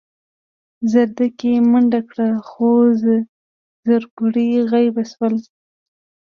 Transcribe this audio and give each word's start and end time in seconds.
زرکې 0.91 1.51
منډه 1.71 2.01
کړه 2.09 2.29
خو 2.47 2.69
زرکوړي 3.87 4.49
غيب 4.71 4.95
شول. 5.11 5.35